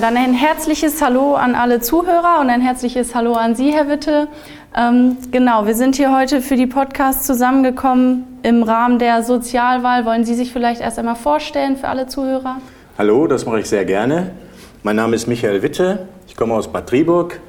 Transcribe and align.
Dann 0.00 0.18
ein 0.18 0.34
herzliches 0.34 1.00
Hallo 1.00 1.36
an 1.36 1.54
alle 1.54 1.80
Zuhörer 1.80 2.40
und 2.40 2.50
ein 2.50 2.60
herzliches 2.60 3.14
Hallo 3.14 3.32
an 3.32 3.56
Sie, 3.56 3.72
Herr 3.72 3.88
Witte. 3.88 4.28
Ähm, 4.76 5.16
genau, 5.30 5.66
wir 5.66 5.74
sind 5.74 5.96
hier 5.96 6.14
heute 6.14 6.42
für 6.42 6.56
die 6.56 6.66
Podcasts 6.66 7.26
zusammengekommen 7.26 8.24
im 8.42 8.62
Rahmen 8.62 8.98
der 8.98 9.22
Sozialwahl. 9.22 10.04
Wollen 10.04 10.24
Sie 10.26 10.34
sich 10.34 10.52
vielleicht 10.52 10.82
erst 10.82 10.98
einmal 10.98 11.16
vorstellen 11.16 11.78
für 11.78 11.88
alle 11.88 12.08
Zuhörer? 12.08 12.60
Hallo, 12.98 13.26
das 13.26 13.46
mache 13.46 13.60
ich 13.60 13.70
sehr 13.70 13.86
gerne. 13.86 14.32
Mein 14.82 14.96
Name 14.96 15.16
ist 15.16 15.28
Michael 15.28 15.62
Witte. 15.62 16.06
Ich 16.28 16.36
komme 16.36 16.52
aus 16.52 16.70
Bad 16.70 16.90
Triburg, 16.90 17.40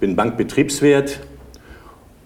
bin 0.00 0.16
Bankbetriebswirt 0.16 1.20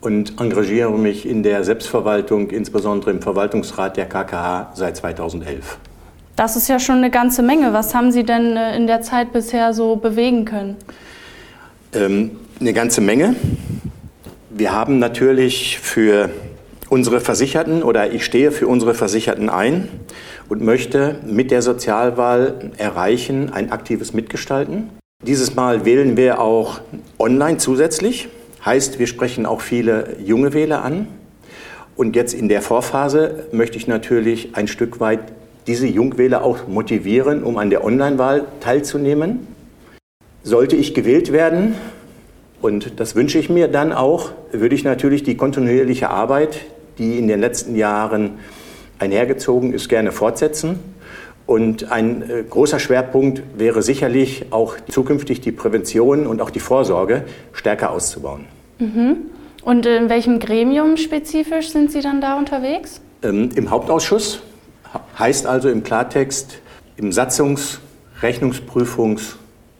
und 0.00 0.40
engagiere 0.40 0.92
mich 0.92 1.28
in 1.28 1.42
der 1.42 1.64
Selbstverwaltung, 1.64 2.50
insbesondere 2.50 3.10
im 3.10 3.20
Verwaltungsrat 3.20 3.96
der 3.96 4.06
KKH 4.06 4.70
seit 4.74 4.96
2011. 4.96 5.78
Das 6.36 6.54
ist 6.54 6.68
ja 6.68 6.78
schon 6.78 6.96
eine 6.96 7.10
ganze 7.10 7.42
Menge. 7.42 7.72
Was 7.72 7.94
haben 7.94 8.12
Sie 8.12 8.22
denn 8.22 8.58
äh, 8.58 8.76
in 8.76 8.86
der 8.86 9.00
Zeit 9.00 9.32
bisher 9.32 9.72
so 9.72 9.96
bewegen 9.96 10.44
können? 10.44 10.76
Ähm, 11.94 12.32
eine 12.60 12.74
ganze 12.74 13.00
Menge. 13.00 13.34
Wir 14.50 14.72
haben 14.72 14.98
natürlich 14.98 15.78
für 15.78 16.28
unsere 16.90 17.20
Versicherten 17.20 17.82
oder 17.82 18.12
ich 18.12 18.24
stehe 18.24 18.52
für 18.52 18.68
unsere 18.68 18.92
Versicherten 18.92 19.48
ein 19.48 19.88
und 20.50 20.60
möchte 20.60 21.20
mit 21.26 21.50
der 21.50 21.62
Sozialwahl 21.62 22.70
erreichen, 22.76 23.50
ein 23.52 23.72
aktives 23.72 24.12
Mitgestalten. 24.12 24.90
Dieses 25.24 25.54
Mal 25.54 25.86
wählen 25.86 26.18
wir 26.18 26.38
auch 26.40 26.80
online 27.18 27.56
zusätzlich. 27.56 28.28
Heißt, 28.62 28.98
wir 28.98 29.06
sprechen 29.06 29.46
auch 29.46 29.62
viele 29.62 30.16
junge 30.22 30.52
Wähler 30.52 30.84
an. 30.84 31.08
Und 31.96 32.14
jetzt 32.14 32.34
in 32.34 32.50
der 32.50 32.60
Vorphase 32.60 33.46
möchte 33.52 33.78
ich 33.78 33.88
natürlich 33.88 34.54
ein 34.54 34.68
Stück 34.68 35.00
weit 35.00 35.20
diese 35.66 35.86
Jungwähler 35.86 36.44
auch 36.44 36.68
motivieren, 36.68 37.42
um 37.42 37.58
an 37.58 37.70
der 37.70 37.84
Online-Wahl 37.84 38.44
teilzunehmen. 38.60 39.46
Sollte 40.42 40.76
ich 40.76 40.94
gewählt 40.94 41.32
werden, 41.32 41.74
und 42.62 42.98
das 42.98 43.14
wünsche 43.14 43.38
ich 43.38 43.50
mir 43.50 43.68
dann 43.68 43.92
auch, 43.92 44.30
würde 44.50 44.74
ich 44.74 44.84
natürlich 44.84 45.22
die 45.22 45.36
kontinuierliche 45.36 46.10
Arbeit, 46.10 46.62
die 46.98 47.18
in 47.18 47.28
den 47.28 47.40
letzten 47.40 47.76
Jahren 47.76 48.38
einhergezogen 48.98 49.72
ist, 49.72 49.88
gerne 49.88 50.12
fortsetzen. 50.12 50.78
Und 51.46 51.92
ein 51.92 52.22
äh, 52.28 52.42
großer 52.48 52.80
Schwerpunkt 52.80 53.42
wäre 53.56 53.82
sicherlich 53.82 54.46
auch 54.50 54.76
zukünftig 54.88 55.40
die 55.40 55.52
Prävention 55.52 56.26
und 56.26 56.40
auch 56.40 56.50
die 56.50 56.58
Vorsorge 56.58 57.24
stärker 57.52 57.90
auszubauen. 57.90 58.46
Mhm. 58.78 59.16
Und 59.62 59.86
in 59.86 60.08
welchem 60.08 60.40
Gremium 60.40 60.96
spezifisch 60.96 61.70
sind 61.70 61.92
Sie 61.92 62.00
dann 62.00 62.20
da 62.20 62.36
unterwegs? 62.36 63.00
Ähm, 63.22 63.50
Im 63.54 63.70
Hauptausschuss 63.70 64.42
Heißt 65.18 65.46
also 65.46 65.68
im 65.68 65.82
Klartext 65.82 66.58
im 66.96 67.10
Satzungs-, 67.10 67.78
Rechnungsprüfungs- 68.20 69.36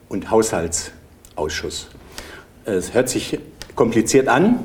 und 0.09 0.29
Haushaltsausschuss. 0.31 1.89
Es 2.65 2.93
hört 2.93 3.09
sich 3.09 3.39
kompliziert 3.75 4.27
an, 4.27 4.59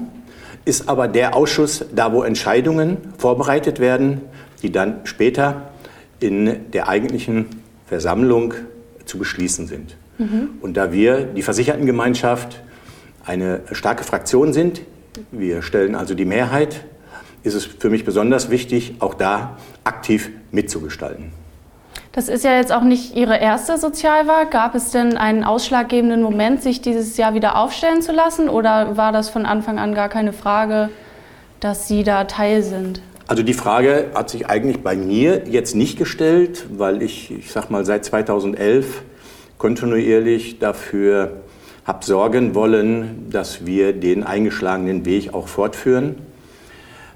ist 0.64 0.88
aber 0.88 1.08
der 1.08 1.34
Ausschuss, 1.34 1.84
da 1.94 2.12
wo 2.12 2.22
Entscheidungen 2.22 2.98
vorbereitet 3.18 3.80
werden, 3.80 4.22
die 4.62 4.70
dann 4.70 5.00
später 5.04 5.72
in 6.20 6.70
der 6.72 6.88
eigentlichen 6.88 7.46
Versammlung 7.86 8.54
zu 9.04 9.18
beschließen 9.18 9.66
sind. 9.66 9.96
Mhm. 10.18 10.50
Und 10.60 10.76
da 10.76 10.92
wir, 10.92 11.24
die 11.24 11.42
Versichertengemeinschaft, 11.42 12.62
eine 13.24 13.60
starke 13.72 14.04
Fraktion 14.04 14.52
sind, 14.52 14.82
wir 15.30 15.62
stellen 15.62 15.94
also 15.94 16.14
die 16.14 16.24
Mehrheit 16.24 16.84
ist 17.42 17.54
es 17.54 17.64
für 17.64 17.90
mich 17.90 18.04
besonders 18.04 18.50
wichtig, 18.50 18.94
auch 19.00 19.14
da 19.14 19.58
aktiv 19.84 20.30
mitzugestalten. 20.50 21.32
Das 22.12 22.28
ist 22.28 22.44
ja 22.44 22.56
jetzt 22.56 22.72
auch 22.72 22.82
nicht 22.82 23.16
Ihre 23.16 23.38
erste 23.38 23.78
Sozialwahl. 23.78 24.46
Gab 24.46 24.74
es 24.74 24.90
denn 24.90 25.16
einen 25.16 25.44
ausschlaggebenden 25.44 26.20
Moment, 26.20 26.62
sich 26.62 26.82
dieses 26.82 27.16
Jahr 27.16 27.32
wieder 27.32 27.56
aufstellen 27.56 28.02
zu 28.02 28.12
lassen? 28.12 28.50
Oder 28.50 28.98
war 28.98 29.12
das 29.12 29.30
von 29.30 29.46
Anfang 29.46 29.78
an 29.78 29.94
gar 29.94 30.10
keine 30.10 30.34
Frage, 30.34 30.90
dass 31.60 31.88
Sie 31.88 32.02
da 32.02 32.24
Teil 32.24 32.62
sind? 32.62 33.00
Also 33.28 33.42
die 33.42 33.54
Frage 33.54 34.10
hat 34.14 34.28
sich 34.28 34.46
eigentlich 34.46 34.82
bei 34.82 34.94
mir 34.94 35.44
jetzt 35.48 35.74
nicht 35.74 35.96
gestellt, 35.96 36.66
weil 36.70 37.00
ich, 37.00 37.30
ich 37.30 37.50
sag 37.50 37.70
mal, 37.70 37.86
seit 37.86 38.04
2011 38.04 39.02
kontinuierlich 39.56 40.58
dafür 40.58 41.42
habe 41.84 42.04
sorgen 42.04 42.54
wollen, 42.54 43.30
dass 43.30 43.64
wir 43.64 43.92
den 43.92 44.22
eingeschlagenen 44.22 45.06
Weg 45.06 45.32
auch 45.32 45.48
fortführen. 45.48 46.16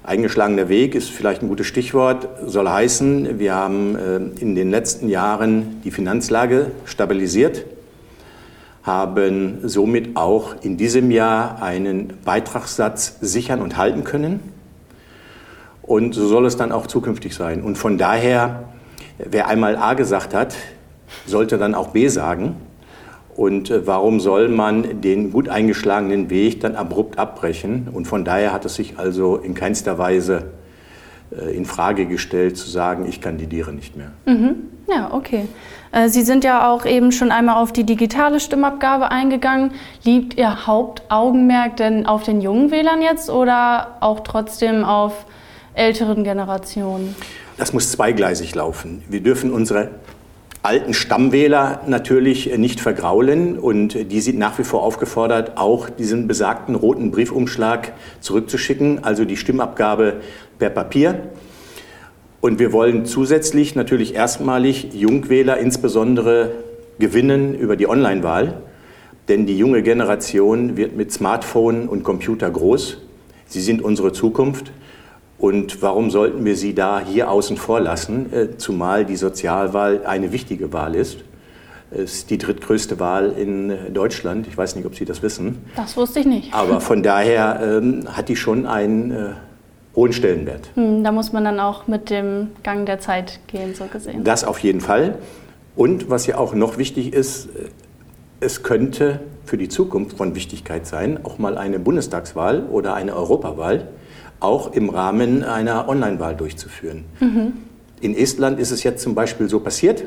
Eingeschlagener 0.07 0.69
Weg 0.69 0.95
ist 0.95 1.09
vielleicht 1.09 1.41
ein 1.41 1.49
gutes 1.49 1.67
Stichwort, 1.67 2.29
soll 2.45 2.69
heißen, 2.69 3.39
wir 3.39 3.53
haben 3.53 3.97
äh, 3.97 4.15
in 4.41 4.55
den 4.55 4.71
letzten 4.71 5.09
Jahren 5.09 5.81
die 5.83 5.91
Finanzlage 5.91 6.71
stabilisiert, 6.85 7.65
haben 8.83 9.57
somit 9.67 10.15
auch 10.15 10.55
in 10.61 10.77
diesem 10.77 11.11
Jahr 11.11 11.61
einen 11.61 12.13
Beitragssatz 12.23 13.17
sichern 13.19 13.59
und 13.59 13.75
halten 13.75 14.05
können. 14.05 14.39
Und 15.81 16.15
so 16.15 16.25
soll 16.25 16.45
es 16.45 16.55
dann 16.55 16.71
auch 16.71 16.87
zukünftig 16.87 17.35
sein. 17.35 17.61
Und 17.61 17.77
von 17.77 17.97
daher, 17.97 18.69
wer 19.17 19.49
einmal 19.49 19.75
A 19.75 19.93
gesagt 19.93 20.33
hat, 20.33 20.55
sollte 21.25 21.57
dann 21.57 21.75
auch 21.75 21.89
B 21.89 22.07
sagen. 22.07 22.55
Und 23.37 23.69
äh, 23.69 23.85
warum 23.85 24.19
soll 24.19 24.49
man 24.49 25.01
den 25.01 25.31
gut 25.31 25.47
eingeschlagenen 25.47 26.29
Weg 26.29 26.59
dann 26.59 26.75
abrupt 26.75 27.19
abbrechen? 27.19 27.87
Und 27.93 28.05
von 28.05 28.25
daher 28.25 28.51
hat 28.51 28.65
es 28.65 28.75
sich 28.75 28.97
also 28.97 29.37
in 29.37 29.53
keinster 29.53 29.97
Weise 29.99 30.45
äh, 31.31 31.55
in 31.55 31.65
Frage 31.65 32.07
gestellt, 32.07 32.57
zu 32.57 32.67
sagen, 32.67 33.05
ich 33.07 33.21
kandidiere 33.21 33.71
nicht 33.73 33.95
mehr. 33.95 34.11
Mhm. 34.25 34.55
Ja, 34.89 35.13
okay. 35.13 35.47
Äh, 35.91 36.09
Sie 36.09 36.23
sind 36.23 36.43
ja 36.43 36.67
auch 36.67 36.85
eben 36.85 37.11
schon 37.11 37.31
einmal 37.31 37.61
auf 37.61 37.71
die 37.71 37.83
digitale 37.83 38.39
Stimmabgabe 38.39 39.11
eingegangen. 39.11 39.71
Liegt 40.03 40.35
Ihr 40.35 40.65
Hauptaugenmerk 40.65 41.77
denn 41.77 42.07
auf 42.07 42.23
den 42.23 42.41
jungen 42.41 42.71
Wählern 42.71 43.03
jetzt 43.03 43.29
oder 43.29 43.97
auch 43.99 44.21
trotzdem 44.21 44.83
auf 44.83 45.25
älteren 45.75 46.23
Generationen? 46.23 47.15
Das 47.57 47.71
muss 47.71 47.91
zweigleisig 47.91 48.55
laufen. 48.55 49.03
Wir 49.09 49.21
dürfen 49.21 49.51
unsere 49.51 49.89
alten 50.67 50.93
Stammwähler 50.93 51.79
natürlich 51.87 52.57
nicht 52.57 52.81
vergraulen 52.81 53.57
und 53.57 54.11
die 54.11 54.19
sind 54.19 54.37
nach 54.37 54.59
wie 54.59 54.65
vor 54.65 54.83
aufgefordert, 54.83 55.53
auch 55.55 55.89
diesen 55.89 56.27
besagten 56.27 56.75
roten 56.75 57.09
Briefumschlag 57.09 57.93
zurückzuschicken, 58.19 59.01
also 59.01 59.23
die 59.23 59.37
Stimmabgabe 59.37 60.15
per 60.59 60.69
Papier. 60.69 61.29
Und 62.41 62.59
wir 62.59 62.73
wollen 62.73 63.05
zusätzlich 63.05 63.75
natürlich 63.75 64.13
erstmalig 64.13 64.93
Jungwähler 64.93 65.57
insbesondere 65.57 66.51
gewinnen 66.99 67.55
über 67.55 67.77
die 67.77 67.87
Online-Wahl, 67.87 68.55
denn 69.29 69.45
die 69.45 69.57
junge 69.57 69.83
Generation 69.83 70.75
wird 70.75 70.97
mit 70.97 71.13
Smartphone 71.13 71.87
und 71.87 72.03
Computer 72.03 72.49
groß. 72.49 72.97
Sie 73.45 73.61
sind 73.61 73.81
unsere 73.81 74.11
Zukunft. 74.11 74.73
Und 75.39 75.81
warum 75.81 76.09
sollten 76.09 76.43
wir 76.45 76.55
sie 76.55 76.73
da 76.73 76.99
hier 76.99 77.29
außen 77.29 77.57
vor 77.57 77.79
lassen, 77.79 78.33
äh, 78.33 78.57
zumal 78.57 79.05
die 79.05 79.15
Sozialwahl 79.15 80.05
eine 80.05 80.31
wichtige 80.31 80.73
Wahl 80.73 80.95
ist? 80.95 81.19
Es 81.91 82.15
ist 82.15 82.29
die 82.31 82.37
drittgrößte 82.37 82.99
Wahl 82.99 83.33
in 83.37 83.69
äh, 83.69 83.91
Deutschland. 83.91 84.47
Ich 84.47 84.57
weiß 84.57 84.75
nicht, 84.75 84.85
ob 84.85 84.95
Sie 84.95 85.05
das 85.05 85.21
wissen. 85.21 85.63
Das 85.75 85.95
wusste 85.95 86.19
ich 86.19 86.25
nicht. 86.25 86.53
Aber 86.53 86.81
von 86.81 87.03
daher 87.03 87.59
ähm, 87.61 88.05
hat 88.11 88.29
die 88.29 88.35
schon 88.35 88.65
einen 88.65 89.11
äh, 89.11 89.29
hohen 89.95 90.11
Stellenwert. 90.11 90.69
Hm, 90.73 91.03
da 91.03 91.11
muss 91.11 91.31
man 91.31 91.45
dann 91.45 91.59
auch 91.59 91.87
mit 91.87 92.09
dem 92.09 92.49
Gang 92.63 92.85
der 92.85 92.99
Zeit 92.99 93.39
gehen, 93.47 93.75
so 93.75 93.85
gesehen. 93.85 94.23
Das 94.23 94.43
auf 94.43 94.59
jeden 94.59 94.81
Fall. 94.81 95.19
Und 95.75 96.09
was 96.09 96.25
ja 96.25 96.39
auch 96.39 96.55
noch 96.55 96.79
wichtig 96.79 97.13
ist, 97.13 97.45
äh, 97.45 97.69
es 98.39 98.63
könnte 98.63 99.21
für 99.45 99.57
die 99.57 99.69
Zukunft 99.69 100.17
von 100.17 100.35
Wichtigkeit 100.35 100.85
sein, 100.87 101.19
auch 101.23 101.37
mal 101.37 101.57
eine 101.57 101.79
Bundestagswahl 101.79 102.63
oder 102.69 102.95
eine 102.95 103.15
Europawahl 103.15 103.87
auch 104.39 104.73
im 104.73 104.89
Rahmen 104.89 105.43
einer 105.43 105.89
Online-Wahl 105.89 106.35
durchzuführen. 106.35 107.05
Mhm. 107.19 107.53
In 108.01 108.15
Estland 108.15 108.59
ist 108.59 108.71
es 108.71 108.83
jetzt 108.83 109.01
zum 109.01 109.15
Beispiel 109.15 109.49
so 109.49 109.59
passiert. 109.59 110.05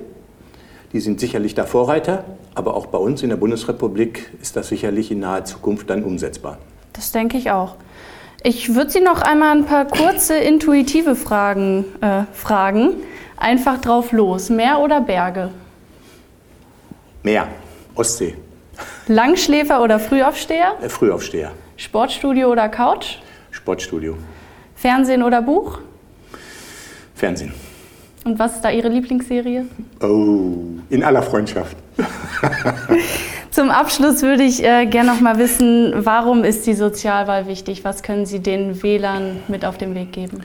Die 0.92 1.00
sind 1.00 1.20
sicherlich 1.20 1.54
da 1.54 1.64
Vorreiter, 1.64 2.24
aber 2.54 2.74
auch 2.74 2.86
bei 2.86 2.98
uns 2.98 3.22
in 3.22 3.28
der 3.28 3.36
Bundesrepublik 3.36 4.30
ist 4.40 4.56
das 4.56 4.68
sicherlich 4.68 5.10
in 5.10 5.20
naher 5.20 5.44
Zukunft 5.44 5.90
dann 5.90 6.02
umsetzbar. 6.02 6.58
Das 6.92 7.12
denke 7.12 7.36
ich 7.36 7.50
auch. 7.50 7.76
Ich 8.42 8.74
würde 8.74 8.90
Sie 8.90 9.00
noch 9.00 9.22
einmal 9.22 9.56
ein 9.56 9.66
paar 9.66 9.84
kurze 9.84 10.36
intuitive 10.36 11.14
Fragen 11.14 11.84
äh, 12.00 12.22
fragen. 12.32 12.94
Einfach 13.36 13.80
drauf 13.80 14.12
los. 14.12 14.50
Meer 14.50 14.80
oder 14.80 15.00
Berge? 15.00 15.50
Meer, 17.22 17.48
Ostsee. 17.94 18.34
Langschläfer 19.08 19.82
oder 19.82 20.00
Frühaufsteher? 20.00 20.74
Äh, 20.82 20.88
Frühaufsteher. 20.88 21.52
Sportstudio 21.76 22.50
oder 22.50 22.68
Couch? 22.68 23.18
Sportstudio. 23.70 24.16
Fernsehen 24.74 25.22
oder 25.22 25.42
Buch? 25.42 25.78
Fernsehen. 27.14 27.52
Und 28.24 28.36
was 28.36 28.56
ist 28.56 28.62
da 28.62 28.70
Ihre 28.70 28.88
Lieblingsserie? 28.88 29.66
Oh, 30.02 30.56
in 30.88 31.04
aller 31.04 31.22
Freundschaft. 31.22 31.76
Zum 33.52 33.70
Abschluss 33.70 34.22
würde 34.22 34.42
ich 34.42 34.64
äh, 34.64 34.86
gerne 34.86 35.12
noch 35.12 35.20
mal 35.20 35.38
wissen, 35.38 35.92
warum 35.98 36.42
ist 36.42 36.66
die 36.66 36.74
Sozialwahl 36.74 37.46
wichtig? 37.46 37.84
Was 37.84 38.02
können 38.02 38.26
Sie 38.26 38.40
den 38.40 38.82
Wählern 38.82 39.36
mit 39.46 39.64
auf 39.64 39.78
den 39.78 39.94
Weg 39.94 40.10
geben? 40.10 40.40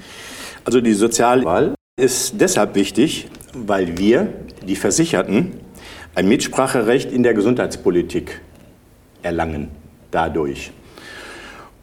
Also 0.64 0.80
die 0.80 0.94
Sozialwahl 0.94 1.74
ist 2.00 2.40
deshalb 2.40 2.76
wichtig, 2.76 3.28
weil 3.56 3.98
wir, 3.98 4.28
die 4.68 4.76
Versicherten, 4.76 5.54
ein 6.14 6.28
Mitspracherecht 6.28 7.12
in 7.12 7.24
der 7.24 7.34
Gesundheitspolitik 7.34 8.42
erlangen 9.24 9.70
dadurch. 10.12 10.72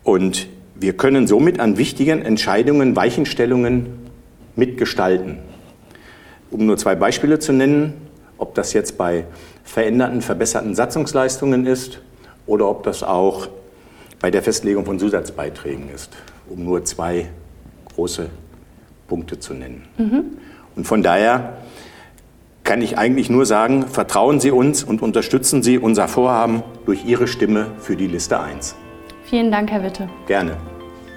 Und 0.04 0.46
wir 0.82 0.96
können 0.96 1.26
somit 1.26 1.60
an 1.60 1.78
wichtigen 1.78 2.22
Entscheidungen, 2.22 2.96
Weichenstellungen 2.96 3.86
mitgestalten. 4.56 5.38
Um 6.50 6.66
nur 6.66 6.76
zwei 6.76 6.94
Beispiele 6.94 7.38
zu 7.38 7.52
nennen, 7.52 7.94
ob 8.36 8.54
das 8.54 8.72
jetzt 8.72 8.98
bei 8.98 9.24
veränderten, 9.64 10.20
verbesserten 10.20 10.74
Satzungsleistungen 10.74 11.66
ist 11.66 12.00
oder 12.46 12.68
ob 12.68 12.82
das 12.82 13.02
auch 13.02 13.48
bei 14.20 14.30
der 14.30 14.42
Festlegung 14.42 14.84
von 14.84 14.98
Zusatzbeiträgen 14.98 15.88
ist, 15.94 16.12
um 16.48 16.64
nur 16.64 16.84
zwei 16.84 17.28
große 17.94 18.28
Punkte 19.08 19.38
zu 19.38 19.54
nennen. 19.54 19.84
Mhm. 19.96 20.24
Und 20.76 20.86
von 20.86 21.02
daher 21.02 21.58
kann 22.64 22.82
ich 22.82 22.98
eigentlich 22.98 23.30
nur 23.30 23.46
sagen, 23.46 23.86
vertrauen 23.86 24.40
Sie 24.40 24.50
uns 24.50 24.84
und 24.84 25.02
unterstützen 25.02 25.62
Sie 25.62 25.78
unser 25.78 26.08
Vorhaben 26.08 26.62
durch 26.86 27.04
Ihre 27.04 27.26
Stimme 27.26 27.66
für 27.78 27.96
die 27.96 28.06
Liste 28.06 28.40
1. 28.40 28.76
Vielen 29.24 29.50
Dank, 29.50 29.70
Herr 29.70 29.82
Witte. 29.82 30.08
Gerne. 30.26 30.56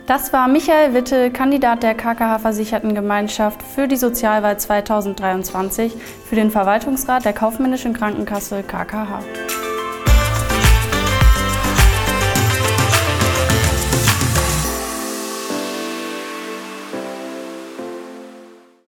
Das 0.07 0.31
war 0.33 0.47
Michael 0.47 0.93
Witte, 0.93 1.31
Kandidat 1.31 1.81
der 1.81 1.95
KKH-Versichertengemeinschaft 1.95 3.63
für 3.63 3.87
die 3.87 3.95
Sozialwahl 3.95 4.59
2023 4.59 5.95
für 6.29 6.35
den 6.35 6.51
Verwaltungsrat 6.51 7.25
der 7.25 7.33
Kaufmännischen 7.33 7.93
Krankenkasse 7.93 8.61
KKH. 8.61 9.23